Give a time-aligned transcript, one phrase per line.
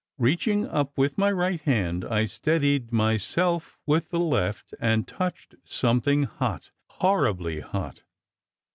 [0.17, 6.23] Reaching up with my right hand, I steadied myself with the left, and touched something
[6.23, 8.01] hot, horribly hot.